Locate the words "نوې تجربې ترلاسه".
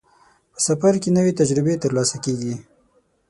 1.17-2.17